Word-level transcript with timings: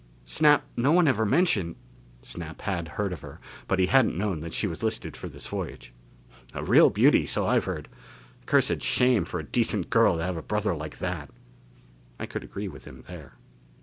Snap, 0.25 0.65
no 0.75 0.91
one 0.91 1.07
ever 1.07 1.27
mentioned" 1.27 1.75
Snap 2.23 2.61
had 2.63 2.87
heard 2.97 3.13
of 3.13 3.21
her, 3.21 3.39
but 3.67 3.77
he 3.77 3.85
hadn't 3.85 4.17
known 4.17 4.39
that 4.39 4.51
she 4.51 4.65
was 4.65 4.81
listed 4.81 5.15
for 5.15 5.29
this 5.29 5.45
voyage. 5.45 5.93
"A 6.55 6.63
real 6.63 6.89
beauty, 6.89 7.27
so 7.27 7.45
I've 7.45 7.65
heard. 7.65 7.87
Accursed 8.41 8.81
shame 8.81 9.25
for 9.25 9.39
a 9.39 9.43
decent 9.45 9.91
girl 9.91 10.17
to 10.17 10.23
have 10.23 10.37
a 10.37 10.41
brother 10.41 10.73
like 10.75 10.97
that." 10.97 11.29
I 12.19 12.25
could 12.25 12.43
agree 12.43 12.67
with 12.67 12.85
him 12.85 13.03
there.... 13.07 13.35